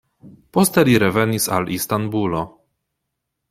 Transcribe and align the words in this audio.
Poste 0.57 0.83
li 0.87 0.95
revenis 1.03 1.47
al 1.59 1.71
Istanbulo. 1.77 2.43